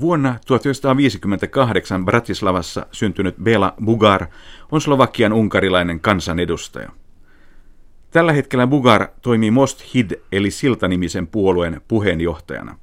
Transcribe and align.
Vuonna 0.00 0.38
1958 0.46 2.04
Bratislavassa 2.04 2.86
syntynyt 2.92 3.36
Bela 3.42 3.74
Bugar 3.84 4.26
on 4.70 4.80
Slovakian 4.80 5.32
unkarilainen 5.32 6.00
kansanedustaja. 6.00 6.90
Tällä 8.10 8.32
hetkellä 8.32 8.66
Bugar 8.66 9.08
toimii 9.22 9.50
Most 9.50 9.94
Hid 9.94 10.10
eli 10.32 10.50
Siltanimisen 10.50 11.26
puolueen 11.26 11.80
puheenjohtajana. 11.88 12.78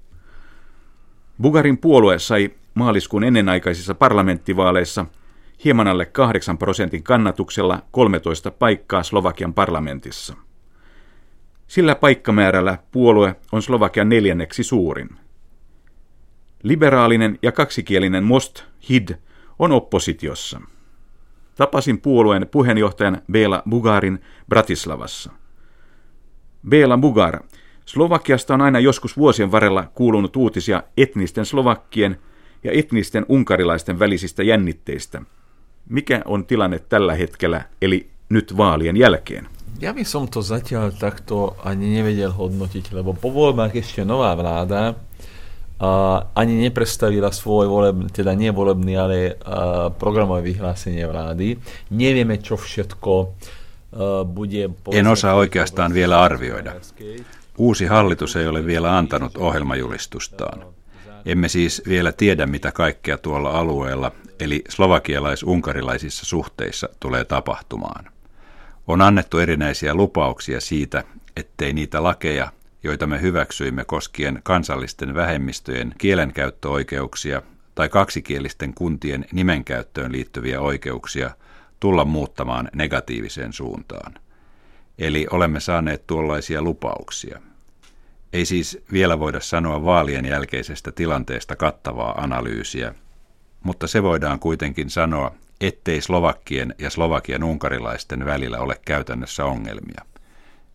Bugarin 1.41 1.77
puolue 1.77 2.19
sai 2.19 2.49
maaliskuun 2.73 3.23
ennenaikaisissa 3.23 3.95
parlamenttivaaleissa 3.95 5.05
hieman 5.65 5.87
alle 5.87 6.05
8 6.05 6.57
prosentin 6.57 7.03
kannatuksella 7.03 7.81
13 7.91 8.51
paikkaa 8.51 9.03
Slovakian 9.03 9.53
parlamentissa. 9.53 10.35
Sillä 11.67 11.95
paikkamäärällä 11.95 12.77
puolue 12.91 13.35
on 13.51 13.61
Slovakian 13.61 14.09
neljänneksi 14.09 14.63
suurin. 14.63 15.09
Liberaalinen 16.63 17.39
ja 17.41 17.51
kaksikielinen 17.51 18.23
Most 18.23 18.63
Hid 18.89 19.09
on 19.59 19.71
oppositiossa. 19.71 20.61
Tapasin 21.55 22.01
puolueen 22.01 22.47
puheenjohtajan 22.51 23.21
Bela 23.31 23.63
Bugarin 23.69 24.19
Bratislavassa. 24.49 25.31
Bela 26.69 26.97
Bugar, 26.97 27.39
Slovakiasta 27.85 28.53
on 28.53 28.61
aina 28.61 28.79
joskus 28.79 29.17
vuosien 29.17 29.51
varrella 29.51 29.83
kuulunut 29.93 30.35
uutisia 30.35 30.83
etnisten 30.97 31.45
slovakkien 31.45 32.19
ja 32.63 32.71
etnisten 32.71 33.25
unkarilaisten 33.29 33.99
välisistä 33.99 34.43
jännitteistä. 34.43 35.21
Mikä 35.89 36.21
on 36.25 36.45
tilanne 36.45 36.79
tällä 36.79 37.15
hetkellä, 37.15 37.61
eli 37.81 38.09
nyt 38.29 38.57
vaalien 38.57 38.97
jälkeen? 38.97 39.47
Ja 39.81 39.93
by 39.93 40.03
som 40.03 40.27
to 40.27 40.41
zatiaľ 40.43 40.91
takto 40.91 41.55
ani 41.63 41.95
nevedel 41.95 42.35
hodnotiť, 42.35 42.91
lebo 42.91 43.15
po 43.15 43.31
voľbách 43.31 43.79
ešte 43.79 44.03
nová 44.03 44.35
vláda 44.35 44.91
ani 46.35 46.61
neprestavila 46.61 47.31
svoj 47.31 47.67
volebný, 47.67 48.09
teda 48.11 48.35
nie 48.35 48.51
volebný, 48.51 48.97
ale 48.99 49.15
uh, 49.31 49.87
programové 49.95 50.41
vyhlásenie 50.43 51.07
vlády. 51.07 51.55
Nevieme, 51.89 52.37
čo 52.43 52.59
všetko 52.59 53.11
uh, 53.19 54.27
bude... 54.27 54.69
En 54.91 55.07
osaa 55.07 55.33
oikeastaan 55.33 55.93
vielä 55.93 56.21
arvioida. 56.21 56.75
Uusi 57.57 57.85
hallitus 57.85 58.35
ei 58.35 58.47
ole 58.47 58.65
vielä 58.65 58.97
antanut 58.97 59.37
ohjelmajulistustaan. 59.37 60.63
Emme 61.25 61.47
siis 61.47 61.81
vielä 61.87 62.11
tiedä, 62.11 62.45
mitä 62.45 62.71
kaikkea 62.71 63.17
tuolla 63.17 63.51
alueella, 63.51 64.11
eli 64.39 64.63
slovakialais-unkarilaisissa 64.69 66.25
suhteissa 66.25 66.89
tulee 66.99 67.25
tapahtumaan. 67.25 68.05
On 68.87 69.01
annettu 69.01 69.37
erinäisiä 69.37 69.93
lupauksia 69.93 70.61
siitä, 70.61 71.03
ettei 71.35 71.73
niitä 71.73 72.03
lakeja, 72.03 72.51
joita 72.83 73.07
me 73.07 73.21
hyväksyimme 73.21 73.85
koskien 73.85 74.39
kansallisten 74.43 75.15
vähemmistöjen 75.15 75.93
kielenkäyttöoikeuksia 75.97 77.41
tai 77.75 77.89
kaksikielisten 77.89 78.73
kuntien 78.73 79.25
nimenkäyttöön 79.31 80.11
liittyviä 80.11 80.61
oikeuksia, 80.61 81.31
tulla 81.79 82.05
muuttamaan 82.05 82.69
negatiiviseen 82.73 83.53
suuntaan. 83.53 84.13
Eli 84.97 85.27
olemme 85.31 85.59
saaneet 85.59 86.07
tuollaisia 86.07 86.61
lupauksia. 86.61 87.39
Ei 88.33 88.45
siis 88.45 88.83
vielä 88.91 89.19
voida 89.19 89.39
sanoa 89.39 89.83
vaalien 89.83 90.25
jälkeisestä 90.25 90.91
tilanteesta 90.91 91.55
kattavaa 91.55 92.21
analyysiä, 92.21 92.95
mutta 93.63 93.87
se 93.87 94.03
voidaan 94.03 94.39
kuitenkin 94.39 94.89
sanoa, 94.89 95.35
ettei 95.61 96.01
Slovakkien 96.01 96.75
ja 96.77 96.89
Slovakian 96.89 97.43
unkarilaisten 97.43 98.25
välillä 98.25 98.59
ole 98.59 98.79
käytännössä 98.85 99.45
ongelmia. 99.45 100.08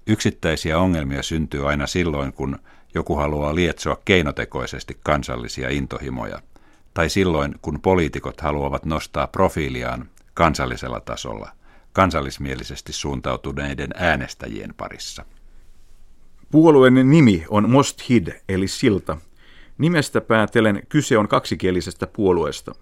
Yksittäisiä 0.06 0.78
ongelmia 0.78 1.22
syntyy 1.22 1.68
aina 1.68 1.86
silloin, 1.86 2.32
kun 2.32 2.58
joku 2.94 3.16
haluaa 3.16 3.54
lietsoa 3.54 4.00
keinotekoisesti 4.04 4.98
kansallisia 5.02 5.68
intohimoja, 5.68 6.42
tai 6.94 7.08
silloin, 7.08 7.54
kun 7.62 7.80
poliitikot 7.80 8.40
haluavat 8.40 8.84
nostaa 8.84 9.26
profiiliaan 9.26 10.08
kansallisella 10.34 11.00
tasolla 11.00 11.52
kansallismielisesti 11.94 12.92
suuntautuneiden 12.92 13.90
äänestäjien 13.94 14.74
parissa. 14.76 15.24
Puolueen 16.50 17.10
nimi 17.10 17.44
on 17.48 17.70
Most 17.70 18.08
Hid, 18.08 18.28
eli 18.48 18.68
silta. 18.68 19.16
Nimestä 19.78 20.20
päätellen 20.20 20.82
kyse 20.88 21.18
on 21.18 21.28
kaksikielisestä 21.28 22.06
puolueesta. 22.06 22.74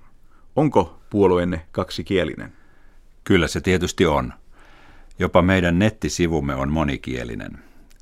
Onko 0.56 0.98
puolueenne 1.10 1.66
kaksikielinen? 1.72 2.52
Kyllä 3.24 3.48
se 3.48 3.60
tietysti 3.60 4.06
on. 4.06 4.32
Jopa 5.22 5.42
meidän 5.42 5.78
nettisivumme 5.78 6.54
on 6.54 6.72
monikielinen. 6.72 7.58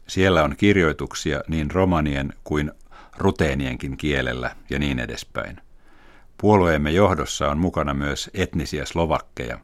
Siellä 0.06 0.44
on 0.44 0.56
kirjoituksia 0.56 1.40
niin 1.48 1.70
romanien 1.70 2.32
kuin 2.44 2.72
ruteenienkin 3.16 3.96
kielellä 3.96 4.56
ja 4.70 4.78
niin 4.78 4.98
edespäin. 4.98 5.60
Puolueemme 6.38 6.90
johdossa 6.90 7.50
on 7.50 7.58
mukana 7.58 7.94
myös 7.94 8.30
etnisiä 8.34 8.84
slovakkeja, 8.84 9.58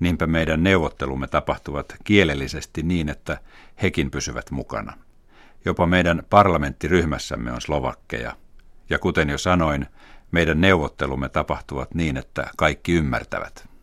niinpä 0.00 0.26
meidän 0.26 0.62
neuvottelumme 0.62 1.26
tapahtuvat 1.26 1.96
kielellisesti 2.04 2.82
niin, 2.82 3.08
että 3.08 3.38
hekin 3.82 4.10
pysyvät 4.10 4.50
mukana. 4.50 4.92
Jopa 5.64 5.86
meidän 5.86 6.22
parlamenttiryhmässämme 6.30 7.52
on 7.52 7.60
slovakkeja, 7.60 8.36
ja 8.90 8.98
kuten 8.98 9.28
jo 9.28 9.38
sanoin, 9.38 9.86
meidän 10.30 10.60
neuvottelumme 10.60 11.28
tapahtuvat 11.28 11.94
niin, 11.94 12.16
että 12.16 12.50
kaikki 12.56 12.92
ymmärtävät. 12.92 13.75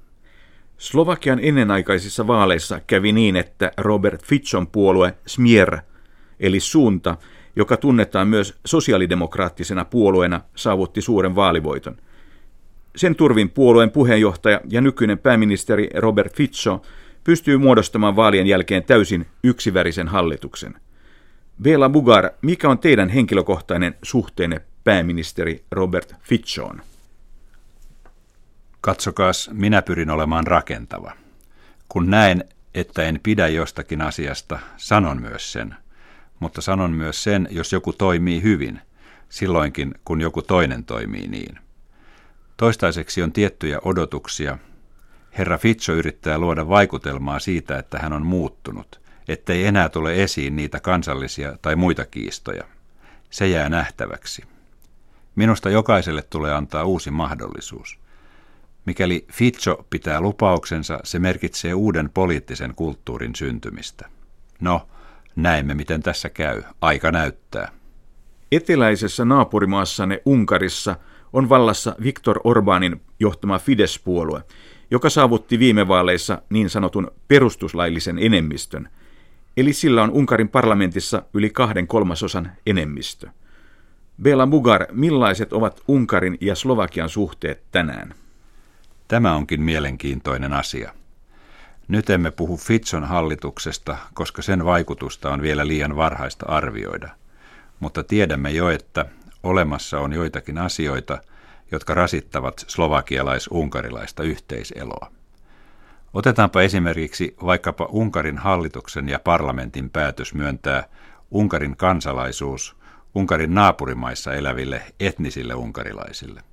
Slovakian 0.78 1.40
ennenaikaisissa 1.42 2.28
vaaleissa 2.28 2.80
kävi 2.88 3.12
niin, 3.12 3.36
että 3.36 3.72
Robert 3.78 4.26
Fitchon 4.26 4.68
puolue 4.68 5.14
Smier, 5.28 5.78
eli 6.40 6.60
suunta, 6.60 7.18
joka 7.56 7.78
tunnetaan 7.78 8.28
myös 8.28 8.60
sosiaalidemokraattisena 8.66 9.86
puolueena, 9.86 10.42
saavutti 10.56 11.02
suuren 11.02 11.36
vaalivoiton. 11.36 11.98
Sen 12.96 13.16
turvin 13.16 13.50
puolueen 13.50 13.92
puheenjohtaja 13.92 14.62
ja 14.70 14.82
nykyinen 14.82 15.18
pääministeri 15.18 15.90
Robert 15.96 16.36
Fitcho 16.36 16.82
pystyy 17.24 17.58
muodostamaan 17.58 18.16
vaalien 18.16 18.48
jälkeen 18.48 18.84
täysin 18.84 19.26
yksivärisen 19.44 20.08
hallituksen. 20.08 20.74
Bela 21.62 21.90
Bugar, 21.90 22.30
mikä 22.42 22.70
on 22.70 22.80
teidän 22.80 23.10
henkilökohtainen 23.10 23.96
suhteenne 24.04 24.62
pääministeri 24.84 25.64
Robert 25.72 26.16
Fitchoon? 26.22 26.82
Katsokaas, 28.86 29.50
minä 29.54 29.82
pyrin 29.82 30.10
olemaan 30.10 30.48
rakentava. 30.48 31.12
Kun 31.90 32.10
näen, 32.10 32.44
että 32.74 33.04
en 33.04 33.20
pidä 33.24 33.48
jostakin 33.48 34.02
asiasta, 34.02 34.60
sanon 34.78 35.22
myös 35.22 35.52
sen. 35.52 35.76
Mutta 36.40 36.62
sanon 36.62 36.92
myös 36.92 37.24
sen, 37.24 37.48
jos 37.52 37.74
joku 37.74 37.94
toimii 37.94 38.42
hyvin, 38.42 38.82
silloinkin 39.30 39.96
kun 40.06 40.22
joku 40.22 40.42
toinen 40.42 40.84
toimii 40.86 41.28
niin. 41.28 41.60
Toistaiseksi 42.58 43.24
on 43.24 43.32
tiettyjä 43.32 43.80
odotuksia. 43.86 44.58
Herra 45.38 45.58
Fitcho 45.58 45.94
yrittää 45.94 46.38
luoda 46.38 46.70
vaikutelmaa 46.70 47.40
siitä, 47.40 47.80
että 47.80 48.00
hän 48.00 48.14
on 48.14 48.26
muuttunut, 48.26 49.02
ettei 49.28 49.66
enää 49.66 49.90
tule 49.90 50.24
esiin 50.24 50.56
niitä 50.56 50.80
kansallisia 50.80 51.58
tai 51.62 51.76
muita 51.76 52.06
kiistoja. 52.06 52.64
Se 53.30 53.48
jää 53.48 53.70
nähtäväksi. 53.70 54.44
Minusta 55.36 55.70
jokaiselle 55.70 56.22
tulee 56.22 56.54
antaa 56.54 56.84
uusi 56.84 57.12
mahdollisuus. 57.12 58.03
Mikäli 58.86 59.26
Fitcho 59.32 59.86
pitää 59.90 60.22
lupauksensa, 60.22 61.00
se 61.04 61.20
merkitsee 61.20 61.74
uuden 61.74 62.10
poliittisen 62.14 62.76
kulttuurin 62.76 63.36
syntymistä. 63.36 64.10
No, 64.62 64.88
näemme 65.36 65.74
miten 65.74 66.04
tässä 66.04 66.30
käy. 66.30 66.64
Aika 66.82 67.12
näyttää. 67.12 67.72
Eteläisessä 68.52 69.26
naapurimaassanne 69.26 70.22
Unkarissa 70.26 70.96
on 71.34 71.50
vallassa 71.50 71.96
Viktor 72.04 72.40
Orbanin 72.44 73.02
johtama 73.20 73.60
Fidesz-puolue, 73.60 74.42
joka 74.92 75.10
saavutti 75.10 75.60
viime 75.60 75.88
vaaleissa 75.88 76.42
niin 76.50 76.70
sanotun 76.70 77.12
perustuslaillisen 77.28 78.20
enemmistön, 78.20 78.90
eli 79.58 79.74
sillä 79.74 80.04
on 80.04 80.12
Unkarin 80.12 80.50
parlamentissa 80.50 81.24
yli 81.34 81.50
kahden 81.50 81.88
kolmasosan 81.88 82.52
enemmistö. 82.66 83.28
Bela 84.22 84.48
Bugar, 84.48 84.86
millaiset 84.92 85.54
ovat 85.54 85.82
Unkarin 85.88 86.38
ja 86.42 86.56
Slovakian 86.56 87.10
suhteet 87.10 87.64
tänään? 87.72 88.16
Tämä 89.14 89.36
onkin 89.36 89.62
mielenkiintoinen 89.62 90.54
asia. 90.54 90.94
Nyt 91.88 92.10
emme 92.10 92.32
puhu 92.32 92.58
Fitson 92.58 93.04
hallituksesta, 93.04 93.98
koska 94.14 94.42
sen 94.42 94.66
vaikutusta 94.66 95.30
on 95.30 95.42
vielä 95.42 95.68
liian 95.68 95.96
varhaista 95.96 96.46
arvioida. 96.50 97.10
Mutta 97.80 98.04
tiedämme 98.04 98.52
jo, 98.52 98.70
että 98.70 99.06
olemassa 99.44 100.00
on 100.00 100.14
joitakin 100.14 100.58
asioita, 100.58 101.22
jotka 101.72 101.94
rasittavat 101.94 102.66
slovakialais-unkarilaista 102.68 104.24
yhteiseloa. 104.24 105.12
Otetaanpa 106.14 106.62
esimerkiksi 106.62 107.36
vaikkapa 107.46 107.86
Unkarin 107.86 108.38
hallituksen 108.38 109.10
ja 109.10 109.20
parlamentin 109.20 109.90
päätös 109.90 110.34
myöntää 110.34 110.84
Unkarin 111.32 111.78
kansalaisuus 111.78 112.76
Unkarin 113.16 113.54
naapurimaissa 113.54 114.34
eläville 114.34 114.82
etnisille 115.00 115.54
unkarilaisille. 115.54 116.53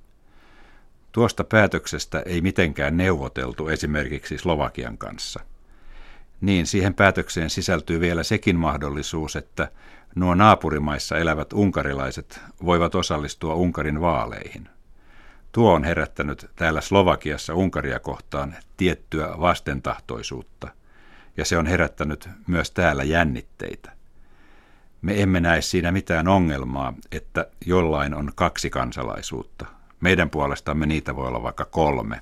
Tuosta 1.11 1.43
päätöksestä 1.43 2.23
ei 2.25 2.41
mitenkään 2.41 2.97
neuvoteltu 2.97 3.67
esimerkiksi 3.67 4.37
Slovakian 4.37 4.97
kanssa. 4.97 5.39
Niin 6.41 6.67
siihen 6.67 6.93
päätökseen 6.93 7.49
sisältyy 7.49 7.99
vielä 7.99 8.23
sekin 8.23 8.55
mahdollisuus, 8.55 9.35
että 9.35 9.71
nuo 10.15 10.35
naapurimaissa 10.35 11.17
elävät 11.17 11.53
unkarilaiset 11.53 12.41
voivat 12.65 12.95
osallistua 12.95 13.55
Unkarin 13.55 14.01
vaaleihin. 14.01 14.69
Tuo 15.51 15.73
on 15.73 15.83
herättänyt 15.83 16.49
täällä 16.55 16.81
Slovakiassa 16.81 17.53
Unkaria 17.55 17.99
kohtaan 17.99 18.55
tiettyä 18.77 19.29
vastentahtoisuutta, 19.39 20.67
ja 21.37 21.45
se 21.45 21.57
on 21.57 21.67
herättänyt 21.67 22.29
myös 22.47 22.71
täällä 22.71 23.03
jännitteitä. 23.03 23.91
Me 25.01 25.21
emme 25.21 25.39
näe 25.39 25.61
siinä 25.61 25.91
mitään 25.91 26.27
ongelmaa, 26.27 26.93
että 27.11 27.47
jollain 27.65 28.13
on 28.13 28.31
kaksi 28.35 28.69
kansalaisuutta. 28.69 29.80
Meidän 30.01 30.29
puolestamme 30.29 30.85
niitä 30.85 31.15
voi 31.15 31.27
olla 31.27 31.43
vaikka 31.43 31.65
kolme. 31.65 32.21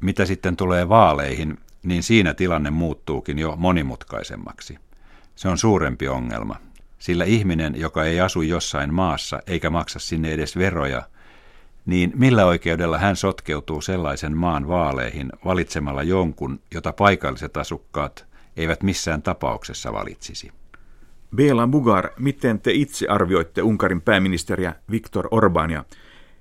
Mitä 0.00 0.24
sitten 0.26 0.56
tulee 0.56 0.88
vaaleihin, 0.88 1.58
niin 1.82 2.02
siinä 2.02 2.34
tilanne 2.34 2.70
muuttuukin 2.70 3.38
jo 3.38 3.56
monimutkaisemmaksi. 3.56 4.78
Se 5.36 5.48
on 5.48 5.58
suurempi 5.58 6.08
ongelma, 6.08 6.56
sillä 6.98 7.24
ihminen, 7.24 7.80
joka 7.80 8.04
ei 8.04 8.20
asu 8.20 8.42
jossain 8.42 8.94
maassa 8.94 9.40
eikä 9.46 9.70
maksa 9.70 9.98
sinne 9.98 10.32
edes 10.32 10.56
veroja, 10.58 11.02
niin 11.86 12.12
millä 12.14 12.46
oikeudella 12.46 12.98
hän 12.98 13.16
sotkeutuu 13.16 13.80
sellaisen 13.80 14.36
maan 14.36 14.68
vaaleihin 14.68 15.32
valitsemalla 15.44 16.02
jonkun, 16.02 16.60
jota 16.74 16.92
paikalliset 16.92 17.56
asukkaat 17.56 18.26
eivät 18.56 18.82
missään 18.82 19.22
tapauksessa 19.22 19.92
valitsisi? 19.92 20.52
Bela 21.36 21.66
Bugar, 21.66 22.10
miten 22.18 22.60
te 22.60 22.72
itse 22.72 23.06
arvioitte 23.08 23.62
Unkarin 23.62 24.00
pääministeriä 24.00 24.74
Viktor 24.90 25.28
Orbania? 25.30 25.84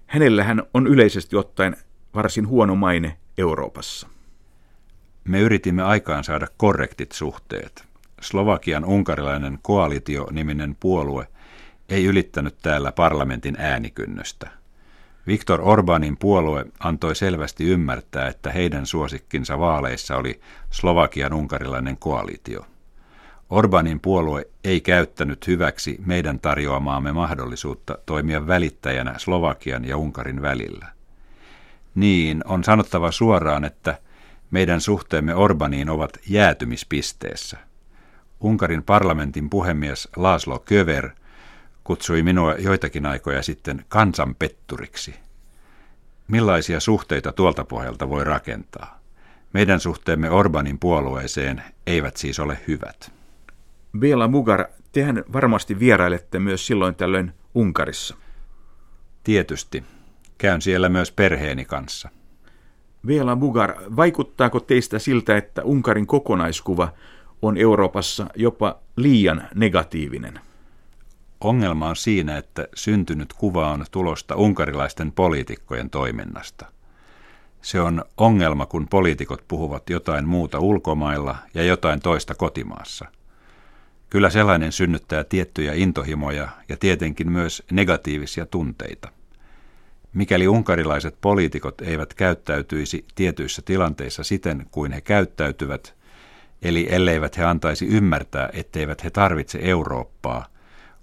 Hänellähän 0.08 0.64
on 0.74 0.88
yleisesti 0.88 1.36
ottaen 1.36 1.78
varsin 2.16 2.48
huono 2.48 2.76
maine 2.76 3.18
Euroopassa. 3.38 4.08
Me 5.24 5.40
yritimme 5.40 5.84
aikaan 5.84 6.24
saada 6.24 6.48
korrektit 6.58 7.12
suhteet. 7.12 7.84
Slovakian 8.22 8.86
unkarilainen 8.86 9.60
koalitio-niminen 9.62 10.78
puolue 10.80 11.28
ei 11.90 12.06
ylittänyt 12.06 12.56
täällä 12.62 12.92
parlamentin 12.92 13.56
äänikynnöstä. 13.60 14.50
Viktor 15.28 15.62
Orbanin 15.64 16.18
puolue 16.18 16.66
antoi 16.80 17.16
selvästi 17.16 17.66
ymmärtää, 17.66 18.28
että 18.28 18.52
heidän 18.52 18.86
suosikkinsa 18.86 19.60
vaaleissa 19.60 20.18
oli 20.18 20.42
Slovakian 20.70 21.34
unkarilainen 21.34 21.98
koalitio. 21.98 22.66
Orbanin 23.50 24.00
puolue 24.00 24.48
ei 24.64 24.82
käyttänyt 24.82 25.48
hyväksi 25.48 25.98
meidän 26.06 26.40
tarjoamaamme 26.40 27.12
mahdollisuutta 27.12 27.98
toimia 28.06 28.48
välittäjänä 28.48 29.16
Slovakian 29.18 29.86
ja 29.86 29.98
Unkarin 29.98 30.42
välillä. 30.42 30.86
Niin, 31.96 32.42
on 32.46 32.64
sanottava 32.64 33.12
suoraan, 33.12 33.66
että 33.66 33.98
meidän 34.52 34.82
suhteemme 34.82 35.36
Orbaniin 35.36 35.90
ovat 35.90 36.18
jäätymispisteessä. 36.28 37.58
Unkarin 38.40 38.84
parlamentin 38.84 39.50
puhemies 39.50 40.10
Laszlo 40.16 40.60
Köver 40.60 41.10
kutsui 41.84 42.24
minua 42.24 42.54
joitakin 42.54 43.06
aikoja 43.06 43.44
sitten 43.44 43.86
kansanpetturiksi. 43.88 45.16
Millaisia 46.28 46.80
suhteita 46.80 47.32
tuolta 47.32 47.64
pohjalta 47.64 48.10
voi 48.10 48.24
rakentaa? 48.24 49.00
Meidän 49.54 49.80
suhteemme 49.80 50.30
Orbanin 50.30 50.80
puolueeseen 50.80 51.64
eivät 51.88 52.18
siis 52.18 52.40
ole 52.40 52.60
hyvät. 52.68 53.19
Bela 53.98 54.28
Mugar, 54.28 54.66
tehän 54.92 55.24
varmasti 55.34 55.80
vierailette 55.80 56.40
myös 56.40 56.68
silloin 56.68 56.96
tällöin 56.96 57.34
Unkarissa. 57.56 58.16
Tietysti. 59.24 59.84
Käyn 60.38 60.62
siellä 60.62 60.90
myös 60.90 61.12
perheeni 61.12 61.66
kanssa. 61.66 62.10
Bela 63.08 63.36
Mugar, 63.36 63.76
vaikuttaako 63.96 64.60
teistä 64.60 65.00
siltä, 65.00 65.38
että 65.38 65.64
Unkarin 65.64 66.08
kokonaiskuva 66.08 66.94
on 67.42 67.58
Euroopassa 67.58 68.28
jopa 68.36 68.80
liian 68.96 69.48
negatiivinen? 69.56 70.40
Ongelma 71.42 71.90
on 71.90 71.96
siinä, 71.96 72.38
että 72.38 72.68
syntynyt 72.76 73.34
kuva 73.34 73.72
on 73.72 73.86
tulosta 73.92 74.36
unkarilaisten 74.36 75.12
poliitikkojen 75.12 75.90
toiminnasta. 75.90 76.66
Se 77.62 77.82
on 77.82 78.06
ongelma, 78.18 78.66
kun 78.66 78.88
poliitikot 78.88 79.44
puhuvat 79.48 79.90
jotain 79.90 80.28
muuta 80.28 80.60
ulkomailla 80.60 81.36
ja 81.54 81.64
jotain 81.64 82.00
toista 82.00 82.36
kotimaassa– 82.36 83.06
Kyllä 84.10 84.30
sellainen 84.30 84.72
synnyttää 84.72 85.24
tiettyjä 85.24 85.74
intohimoja 85.74 86.48
ja 86.70 86.78
tietenkin 86.78 87.32
myös 87.32 87.64
negatiivisia 87.72 88.46
tunteita. 88.46 89.10
Mikäli 90.14 90.48
unkarilaiset 90.48 91.16
poliitikot 91.22 91.82
eivät 91.82 92.14
käyttäytyisi 92.14 93.06
tietyissä 93.16 93.62
tilanteissa 93.66 94.24
siten 94.24 94.66
kuin 94.72 94.92
he 94.92 95.02
käyttäytyvät, 95.02 95.96
eli 96.62 96.88
elleivät 96.90 97.38
he 97.38 97.44
antaisi 97.44 97.88
ymmärtää, 97.88 98.50
etteivät 98.54 99.04
he 99.04 99.10
tarvitse 99.10 99.60
Eurooppaa, 99.62 100.46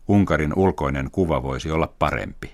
Unkarin 0.08 0.52
ulkoinen 0.56 1.10
kuva 1.10 1.42
voisi 1.42 1.70
olla 1.70 1.92
parempi. 1.98 2.50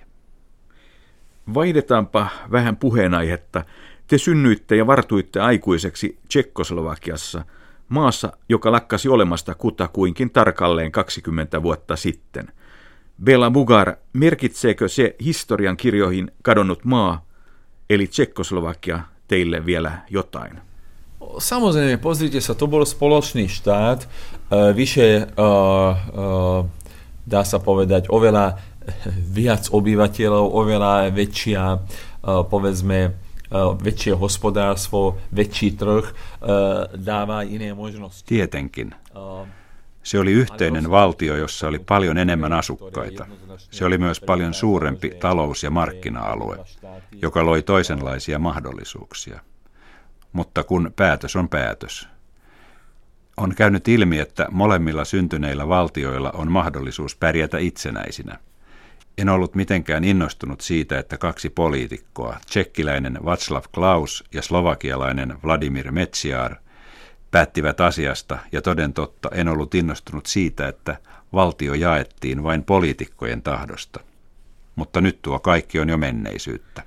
Vaihdetaanpa 1.55 2.28
vähän 2.50 2.76
puheenaihetta. 2.76 3.64
Te 4.06 4.19
synnyitte 4.19 4.76
ja 4.76 4.87
vartuitte 4.87 5.40
aikuiseksi 5.40 6.19
Tsekkoslovakiassa– 6.28 7.44
maassa, 7.93 8.33
joka 8.49 8.73
lakkasi 8.73 9.09
olemasta 9.09 9.55
kutakuinkin 9.55 10.31
tarkalleen 10.31 10.91
20 10.93 11.62
vuotta 11.62 11.97
sitten. 11.97 12.49
Bela 13.25 13.50
Bugar, 13.50 13.97
merkitseekö 14.12 14.89
se 14.89 15.17
historian 15.25 15.77
kirjoihin 15.77 16.31
kadonnut 16.43 16.85
maa, 16.85 17.25
eli 17.91 18.06
Tsekkoslovakia, 18.06 19.00
teille 19.29 19.67
vielä 19.67 19.93
jotain? 20.11 20.61
Samozrejme, 21.39 21.97
pozrite 22.03 22.41
sa, 22.41 22.55
to 22.55 22.67
bol 22.67 22.83
spoločný 22.83 23.47
štát, 23.47 24.09
vyše, 24.75 25.31
dá 27.23 27.41
sa 27.47 27.59
povedať, 27.62 28.11
oveľa 28.11 28.59
viac 29.31 29.71
obyvateľov, 29.71 30.50
oveľa 30.50 31.15
väčšia, 31.15 31.79
povedzme, 32.50 33.15
väčšie 33.84 34.16
hospodárstvo, 34.16 35.20
väčší 35.28 35.76
trh 35.76 36.06
dává 36.96 37.44
iné 37.44 37.76
možnosti. 37.76 38.25
Tietenkin. 38.25 38.94
Se 40.02 40.19
oli 40.19 40.32
yhteinen 40.32 40.90
valtio, 40.90 41.37
jossa 41.37 41.69
oli 41.69 41.78
paljon 41.78 42.19
enemmän 42.19 42.52
asukkaita. 42.52 43.26
Se 43.70 43.84
oli 43.84 43.99
myös 43.99 44.20
paljon 44.20 44.54
suurempi 44.54 45.10
talous- 45.10 45.62
ja 45.62 45.70
markkina-alue, 45.70 46.58
joka 47.22 47.46
loi 47.46 47.62
toisenlaisia 47.62 48.38
mahdollisuuksia. 48.38 49.40
Mutta 50.32 50.64
kun 50.64 50.93
päätös 50.96 51.37
on 51.37 51.48
päätös. 51.48 52.08
On 53.37 53.55
käynyt 53.55 53.88
ilmi, 53.88 54.19
että 54.19 54.46
molemmilla 54.50 55.05
syntyneillä 55.05 55.69
valtioilla 55.69 56.31
on 56.31 56.52
mahdollisuus 56.52 57.16
pärjätä 57.16 57.58
itsenäisinä– 57.58 58.38
en 59.19 59.29
ollut 59.29 59.55
mitenkään 59.55 60.05
innostunut 60.05 60.61
siitä, 60.61 60.99
että 60.99 61.19
kaksi 61.19 61.50
poliitikkoa, 61.50 62.37
tsekkiläinen 62.47 63.15
Václav 63.15 63.65
Klaus 63.75 64.25
ja 64.34 64.43
slovakialainen 64.43 65.34
Vladimir 65.44 65.93
Metsiar, 65.93 66.56
päättivät 67.31 67.81
asiasta 67.81 68.39
ja 68.53 68.63
toden 68.63 68.93
totta 68.93 69.29
en 69.32 69.48
ollut 69.48 69.75
innostunut 69.75 70.27
siitä, 70.27 70.69
että 70.69 70.96
valtio 71.32 71.75
jaettiin 71.75 72.43
vain 72.43 72.65
poliitikkojen 72.65 73.43
tahdosta. 73.43 74.01
Mutta 74.77 75.01
nyt 75.01 75.22
tuo 75.22 75.39
kaikki 75.39 75.81
on 75.81 75.89
jo 75.89 75.96
menneisyyttä. 75.96 76.82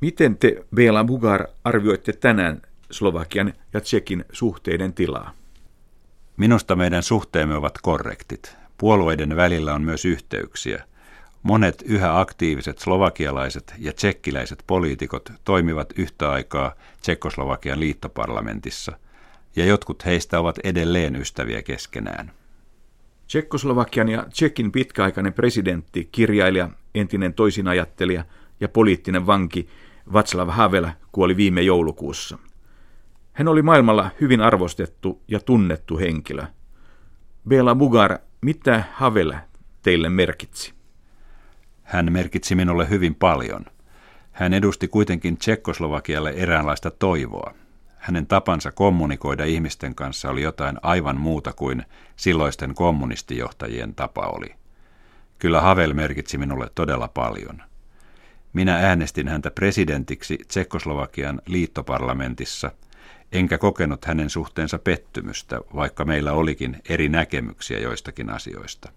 Miten 0.00 0.36
te, 0.36 0.64
Bela 0.74 1.04
Bugar, 1.04 1.46
arvioitte 1.64 2.12
tänään 2.12 2.62
Slovakian 2.90 3.52
ja 3.72 3.80
Tsekin 3.80 4.24
suhteiden 4.32 4.92
tilaa? 4.92 5.32
Minusta 6.36 6.76
meidän 6.76 7.02
suhteemme 7.02 7.56
ovat 7.56 7.78
korrektit. 7.82 8.56
Puolueiden 8.78 9.36
välillä 9.36 9.74
on 9.74 9.82
myös 9.82 10.04
yhteyksiä. 10.04 10.84
Monet 11.44 11.82
yhä 11.86 12.20
aktiiviset 12.20 12.78
slovakialaiset 12.78 13.74
ja 13.78 13.92
tsekkiläiset 13.92 14.64
poliitikot 14.66 15.32
toimivat 15.44 15.92
yhtä 15.96 16.30
aikaa 16.30 16.74
Tsekkoslovakian 17.00 17.80
liittoparlamentissa, 17.80 18.92
ja 19.56 19.64
jotkut 19.64 20.04
heistä 20.04 20.40
ovat 20.40 20.58
edelleen 20.64 21.16
ystäviä 21.16 21.62
keskenään. 21.62 22.32
Tsekkoslovakian 23.26 24.08
ja 24.08 24.26
Tsekin 24.30 24.72
pitkäaikainen 24.72 25.32
presidentti, 25.32 26.08
kirjailija, 26.12 26.70
entinen 26.94 27.34
toisinajattelija 27.34 28.24
ja 28.60 28.68
poliittinen 28.68 29.26
vanki 29.26 29.68
Václav 30.12 30.50
Havel 30.50 30.86
kuoli 31.12 31.36
viime 31.36 31.62
joulukuussa. 31.62 32.38
Hän 33.32 33.48
oli 33.48 33.62
maailmalla 33.62 34.10
hyvin 34.20 34.40
arvostettu 34.40 35.22
ja 35.28 35.40
tunnettu 35.40 35.98
henkilö. 35.98 36.42
Bela 37.48 37.74
Bugar 37.74 38.18
mitä 38.40 38.84
Havel 38.92 39.32
teille 39.82 40.08
merkitsi? 40.08 40.83
Hän 41.84 42.12
merkitsi 42.12 42.54
minulle 42.54 42.88
hyvin 42.88 43.14
paljon. 43.14 43.64
Hän 44.32 44.54
edusti 44.54 44.88
kuitenkin 44.88 45.36
Tsekkoslovakialle 45.36 46.30
eräänlaista 46.30 46.90
toivoa. 46.90 47.54
Hänen 47.96 48.26
tapansa 48.26 48.72
kommunikoida 48.72 49.44
ihmisten 49.44 49.94
kanssa 49.94 50.30
oli 50.30 50.42
jotain 50.42 50.78
aivan 50.82 51.20
muuta 51.20 51.52
kuin 51.52 51.84
silloisten 52.16 52.74
kommunistijohtajien 52.74 53.94
tapa 53.94 54.26
oli. 54.26 54.54
Kyllä 55.38 55.60
Havel 55.60 55.94
merkitsi 55.94 56.38
minulle 56.38 56.70
todella 56.74 57.08
paljon. 57.08 57.62
Minä 58.52 58.76
äänestin 58.76 59.28
häntä 59.28 59.50
presidentiksi 59.50 60.38
Tsekkoslovakian 60.48 61.40
liittoparlamentissa– 61.46 62.70
enkä 63.34 63.58
kokenut 63.58 64.04
hänen 64.04 64.30
suhteensa 64.30 64.78
pettymystä, 64.78 65.60
vaikka 65.74 66.04
meillä 66.04 66.32
olikin 66.32 66.82
eri 66.88 67.08
näkemyksiä 67.08 67.78
joistakin 67.78 68.30
asioista. 68.30 68.92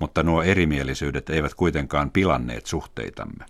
Mutta 0.00 0.22
nuo 0.22 0.42
erimielisyydet 0.42 1.30
eivät 1.30 1.54
kuitenkaan 1.54 2.10
pilanneet 2.10 2.66
suhteitamme. 2.66 3.44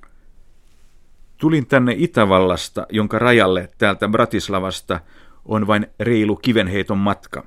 Tulin 1.36 1.66
tänne 1.66 1.94
Itävallasta, 1.96 2.86
jonka 2.90 3.18
rajalle 3.18 3.68
täältä 3.78 4.08
Bratislavasta 4.08 5.00
on 5.44 5.66
vain 5.66 5.86
reilu 6.00 6.36
kivenheiton 6.36 6.98
matka. 6.98 7.46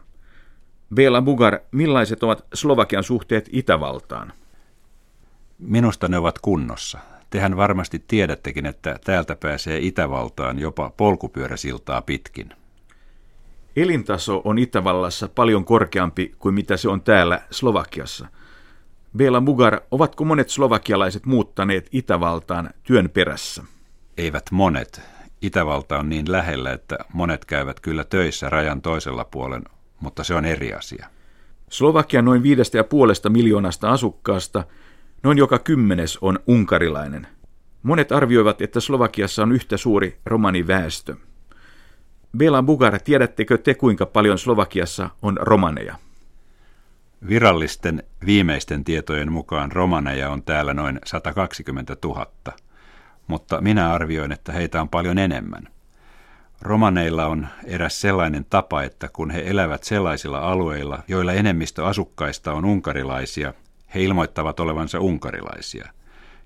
Bela 0.95 1.21
Bugar, 1.21 1.59
millaiset 1.71 2.23
ovat 2.23 2.45
Slovakian 2.53 3.03
suhteet 3.03 3.49
Itävaltaan? 3.51 4.33
Minusta 5.59 6.07
ne 6.07 6.17
ovat 6.17 6.39
kunnossa. 6.39 6.99
Tehän 7.29 7.57
varmasti 7.57 8.03
tiedättekin, 8.07 8.65
että 8.65 8.99
täältä 9.03 9.35
pääsee 9.35 9.79
Itävaltaan 9.79 10.59
jopa 10.59 10.89
polkupyöräsiltaa 10.97 12.01
pitkin. 12.01 12.49
Elintaso 13.75 14.41
on 14.45 14.57
Itävallassa 14.59 15.27
paljon 15.27 15.65
korkeampi 15.65 16.35
kuin 16.39 16.55
mitä 16.55 16.77
se 16.77 16.89
on 16.89 17.01
täällä 17.01 17.41
Slovakiassa. 17.51 18.27
Bela 19.17 19.41
Bugar, 19.41 19.81
ovatko 19.91 20.25
monet 20.25 20.49
slovakialaiset 20.49 21.25
muuttaneet 21.25 21.87
Itävaltaan 21.91 22.69
työn 22.83 23.09
perässä? 23.09 23.63
Eivät 24.17 24.43
monet. 24.51 25.01
Itävalta 25.41 25.99
on 25.99 26.09
niin 26.09 26.31
lähellä, 26.31 26.71
että 26.71 26.97
monet 27.13 27.45
käyvät 27.45 27.79
kyllä 27.79 28.03
töissä 28.03 28.49
rajan 28.49 28.81
toisella 28.81 29.25
puolen, 29.25 29.63
mutta 29.99 30.23
se 30.23 30.33
on 30.33 30.45
eri 30.45 30.73
asia. 30.73 31.07
Slovakian 31.69 32.25
noin 32.25 32.43
viidestä 32.43 32.77
ja 32.77 32.83
puolesta 32.83 33.29
miljoonasta 33.29 33.91
asukkaasta 33.91 34.63
noin 35.23 35.37
joka 35.37 35.59
kymmenes 35.59 36.17
on 36.21 36.39
unkarilainen. 36.47 37.27
Monet 37.83 38.11
arvioivat, 38.11 38.61
että 38.61 38.79
Slovakiassa 38.79 39.43
on 39.43 39.51
yhtä 39.51 39.77
suuri 39.77 40.19
romaniväestö. 40.25 41.15
Bela 42.37 42.63
Bugar, 42.63 42.99
tiedättekö 42.99 43.57
te 43.57 43.73
kuinka 43.73 44.05
paljon 44.05 44.37
Slovakiassa 44.37 45.09
on 45.21 45.37
romaneja? 45.41 45.95
Virallisten 47.27 48.03
viimeisten 48.25 48.83
tietojen 48.83 49.31
mukaan 49.31 49.71
romaneja 49.71 50.29
on 50.29 50.43
täällä 50.43 50.73
noin 50.73 50.99
120 51.05 51.97
000 52.03 52.27
mutta 53.27 53.61
minä 53.61 53.93
arvioin, 53.93 54.31
että 54.31 54.51
heitä 54.51 54.81
on 54.81 54.89
paljon 54.89 55.17
enemmän. 55.17 55.67
Romaneilla 56.61 57.25
on 57.25 57.47
eräs 57.65 58.01
sellainen 58.01 58.45
tapa, 58.49 58.83
että 58.83 59.09
kun 59.13 59.31
he 59.31 59.43
elävät 59.45 59.83
sellaisilla 59.83 60.39
alueilla, 60.39 61.03
joilla 61.07 61.33
enemmistö 61.33 61.87
asukkaista 61.87 62.53
on 62.53 62.65
unkarilaisia, 62.65 63.53
he 63.95 64.03
ilmoittavat 64.03 64.59
olevansa 64.59 64.99
unkarilaisia. 64.99 65.87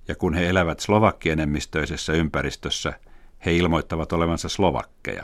Ja 0.07 0.15
kun 0.15 0.33
he 0.33 0.49
elävät 0.49 0.79
slovakkienemmistöisessä 0.79 2.13
ympäristössä, 2.13 2.93
he 3.45 3.53
ilmoittavat 3.53 4.13
olevansa 4.13 4.49
slovakkeja. 4.49 5.23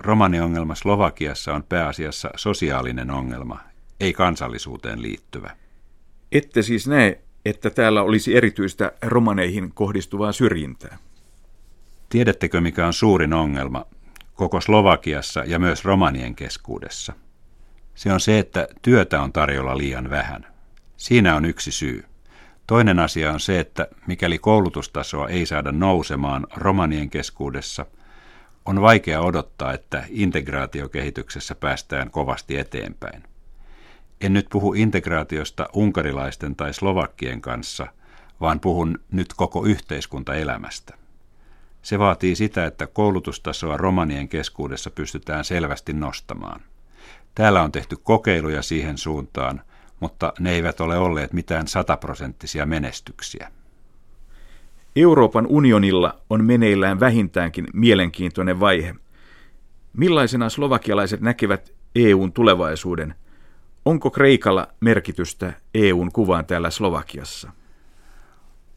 Romaniongelma 0.00 0.74
Slovakiassa 0.74 1.54
on 1.54 1.62
pääasiassa 1.62 2.30
sosiaalinen 2.36 3.10
ongelma, 3.10 3.58
ei 4.00 4.12
kansallisuuteen 4.12 5.02
liittyvä. 5.02 5.56
Ette 6.32 6.62
siis 6.62 6.86
näe 6.86 7.22
että 7.44 7.70
täällä 7.70 8.02
olisi 8.02 8.36
erityistä 8.36 8.92
romaneihin 9.02 9.72
kohdistuvaa 9.74 10.32
syrjintää. 10.32 10.98
Tiedättekö, 12.08 12.60
mikä 12.60 12.86
on 12.86 12.92
suurin 12.92 13.32
ongelma 13.32 13.86
koko 14.34 14.60
Slovakiassa 14.60 15.44
ja 15.44 15.58
myös 15.58 15.84
romanien 15.84 16.34
keskuudessa? 16.34 17.12
Se 17.94 18.12
on 18.12 18.20
se, 18.20 18.38
että 18.38 18.68
työtä 18.82 19.22
on 19.22 19.32
tarjolla 19.32 19.78
liian 19.78 20.10
vähän. 20.10 20.46
Siinä 20.96 21.36
on 21.36 21.44
yksi 21.44 21.72
syy. 21.72 22.04
Toinen 22.66 22.98
asia 22.98 23.32
on 23.32 23.40
se, 23.40 23.60
että 23.60 23.88
mikäli 24.06 24.38
koulutustasoa 24.38 25.28
ei 25.28 25.46
saada 25.46 25.72
nousemaan 25.72 26.46
romanien 26.56 27.10
keskuudessa, 27.10 27.86
on 28.64 28.80
vaikea 28.80 29.20
odottaa, 29.20 29.72
että 29.72 30.04
integraatiokehityksessä 30.08 31.54
päästään 31.54 32.10
kovasti 32.10 32.58
eteenpäin. 32.58 33.31
En 34.22 34.32
nyt 34.32 34.46
puhu 34.50 34.74
integraatiosta 34.74 35.68
unkarilaisten 35.74 36.56
tai 36.56 36.74
slovakkien 36.74 37.40
kanssa, 37.40 37.86
vaan 38.40 38.60
puhun 38.60 38.98
nyt 39.12 39.34
koko 39.36 39.64
yhteiskuntaelämästä. 39.64 40.94
Se 41.82 41.98
vaatii 41.98 42.36
sitä, 42.36 42.66
että 42.66 42.86
koulutustasoa 42.86 43.76
romanien 43.76 44.28
keskuudessa 44.28 44.90
pystytään 44.90 45.44
selvästi 45.44 45.92
nostamaan. 45.92 46.60
Täällä 47.34 47.62
on 47.62 47.72
tehty 47.72 47.96
kokeiluja 48.02 48.62
siihen 48.62 48.98
suuntaan, 48.98 49.60
mutta 50.00 50.32
ne 50.40 50.52
eivät 50.52 50.80
ole 50.80 50.98
olleet 50.98 51.32
mitään 51.32 51.68
sataprosenttisia 51.68 52.66
menestyksiä. 52.66 53.50
Euroopan 54.96 55.46
unionilla 55.46 56.20
on 56.30 56.44
meneillään 56.44 57.00
vähintäänkin 57.00 57.66
mielenkiintoinen 57.72 58.60
vaihe. 58.60 58.94
Millaisena 59.92 60.48
slovakialaiset 60.48 61.20
näkevät 61.20 61.72
EUn 61.94 62.32
tulevaisuuden– 62.32 63.14
Onko 63.84 64.10
Kreikalla 64.10 64.68
merkitystä 64.80 65.52
EUn 65.74 66.12
kuvaan 66.12 66.46
täällä 66.46 66.70
Slovakiassa? 66.70 67.50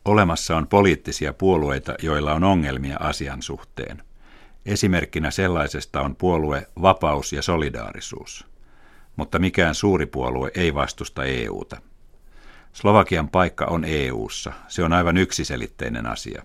Olemassa 0.06 0.58
on 0.58 0.68
poliittisia 0.68 1.34
puolueita, 1.34 1.96
joilla 2.02 2.34
on 2.34 2.44
ongelmia 2.44 2.98
asian 3.00 3.42
suhteen. 3.42 4.04
Esimerkkinä 4.66 5.32
sellaisesta 5.32 6.02
on 6.02 6.16
puolue 6.16 6.68
Vapaus 6.82 7.34
ja 7.34 7.42
solidaarisuus. 7.42 8.48
Mutta 9.16 9.40
mikään 9.40 9.76
suuri 9.76 10.06
puolue 10.06 10.52
ei 10.56 10.74
vastusta 10.74 11.24
EUta. 11.26 11.82
Slovakian 12.74 13.30
paikka 13.30 13.66
on 13.66 13.86
EUssa. 13.86 14.54
Se 14.68 14.84
on 14.84 14.94
aivan 14.94 15.18
yksiselitteinen 15.18 16.06
asia. 16.06 16.44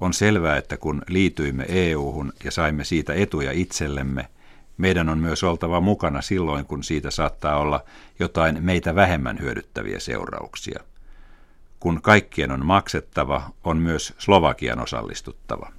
On 0.00 0.14
selvää, 0.14 0.56
että 0.56 0.76
kun 0.76 1.02
liityimme 1.08 1.66
EUhun 1.68 2.32
ja 2.44 2.50
saimme 2.50 2.84
siitä 2.84 3.14
etuja 3.14 3.52
itsellemme, 3.52 4.28
meidän 4.78 5.08
on 5.08 5.18
myös 5.18 5.44
oltava 5.44 5.80
mukana 5.80 6.22
silloin, 6.22 6.66
kun 6.66 6.84
siitä 6.84 7.10
saattaa 7.10 7.58
olla 7.58 7.80
jotain 8.18 8.64
meitä 8.64 8.94
vähemmän 8.94 9.38
hyödyttäviä 9.40 9.98
seurauksia. 9.98 10.80
Kun 11.80 12.02
kaikkien 12.02 12.50
on 12.50 12.66
maksettava, 12.66 13.50
on 13.64 13.76
myös 13.76 14.14
Slovakian 14.18 14.78
osallistuttava. 14.78 15.72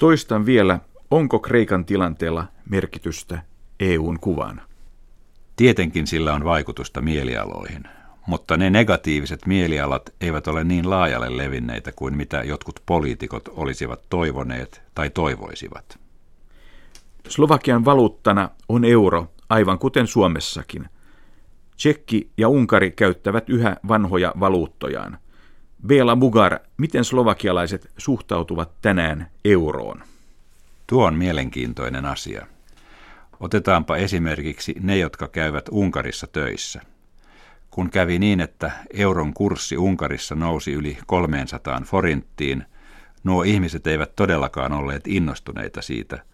Toistan 0.00 0.46
vielä, 0.46 0.80
onko 1.10 1.38
Kreikan 1.38 1.84
tilanteella 1.84 2.46
merkitystä 2.70 3.42
EUn 3.80 4.20
kuvaan? 4.20 4.62
Tietenkin 5.56 6.06
sillä 6.06 6.34
on 6.34 6.44
vaikutusta 6.44 7.00
mielialoihin, 7.00 7.84
mutta 8.26 8.56
ne 8.56 8.70
negatiiviset 8.70 9.46
mielialat 9.46 10.14
eivät 10.20 10.46
ole 10.46 10.64
niin 10.64 10.90
laajalle 10.90 11.36
levinneitä 11.36 11.92
kuin 11.92 12.16
mitä 12.16 12.42
jotkut 12.42 12.82
poliitikot 12.86 13.48
olisivat 13.48 14.00
toivoneet 14.10 14.82
tai 14.94 15.10
toivoisivat. 15.10 16.05
Slovakian 17.28 17.84
valuuttana 17.84 18.50
on 18.68 18.84
euro, 18.84 19.32
aivan 19.48 19.78
kuten 19.78 20.06
Suomessakin. 20.06 20.88
Tsekki 21.76 22.30
ja 22.36 22.48
Unkari 22.48 22.90
käyttävät 22.90 23.50
yhä 23.50 23.76
vanhoja 23.88 24.32
valuuttojaan. 24.40 25.18
Bela 25.86 26.16
Bugar, 26.16 26.58
miten 26.76 27.04
slovakialaiset 27.04 27.90
suhtautuvat 27.98 28.70
tänään 28.82 29.30
euroon? 29.44 30.02
Tuo 30.86 31.06
on 31.06 31.14
mielenkiintoinen 31.14 32.04
asia. 32.06 32.46
Otetaanpa 33.40 33.96
esimerkiksi 33.96 34.74
ne, 34.80 34.98
jotka 34.98 35.28
käyvät 35.28 35.68
Unkarissa 35.70 36.26
töissä. 36.26 36.80
Kun 37.70 37.90
kävi 37.90 38.18
niin, 38.18 38.40
että 38.40 38.70
euron 38.94 39.34
kurssi 39.34 39.76
Unkarissa 39.76 40.34
nousi 40.34 40.72
yli 40.72 40.98
300 41.06 41.80
forinttiin, 41.84 42.64
nuo 43.24 43.42
ihmiset 43.42 43.86
eivät 43.86 44.16
todellakaan 44.16 44.72
olleet 44.72 45.06
innostuneita 45.06 45.82
siitä– 45.82 46.22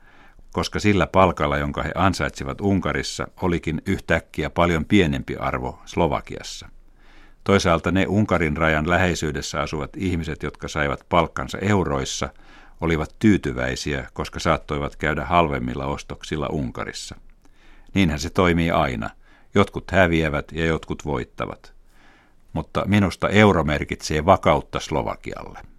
koska 0.52 0.80
sillä 0.80 1.06
palkalla, 1.06 1.59
jonka 1.59 1.82
he 1.82 1.92
ansaitsivat 1.94 2.61
Unkarissa, 2.61 3.28
olikin 3.42 3.82
yhtäkkiä 3.87 4.50
paljon 4.50 4.85
pienempi 4.85 5.37
arvo 5.37 5.78
Slovakiassa. 5.85 6.68
Toisaalta 7.44 7.90
ne 7.90 8.06
Unkarin 8.09 8.56
rajan 8.56 8.90
läheisyydessä 8.90 9.61
asuvat 9.61 9.90
ihmiset, 9.97 10.42
jotka 10.42 10.68
saivat 10.68 11.06
palkkansa 11.09 11.59
euroissa, 11.59 12.28
olivat 12.80 13.16
tyytyväisiä, 13.18 14.09
koska 14.12 14.40
saattoivat 14.40 14.97
käydä 14.97 15.25
halvemmilla 15.25 15.87
ostoksilla 15.87 16.49
Unkarissa. 16.49 17.16
Niinhän 17.94 18.18
se 18.18 18.30
toimii 18.30 18.71
aina. 18.71 19.11
Jotkut 19.54 19.90
häviävät 19.90 20.52
ja 20.52 20.66
jotkut 20.66 21.04
voittavat. 21.04 21.75
Mutta 22.52 22.85
minusta 22.87 23.28
euro 23.28 23.64
merkitsee 23.64 24.26
vakautta 24.26 24.80
Slovakialle. 24.80 25.71